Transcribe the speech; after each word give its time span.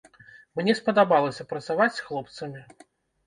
Мне 0.59 0.73
спадабалася 0.79 1.45
працаваць 1.51 1.91
з 1.97 2.05
хлопцамі. 2.07 2.65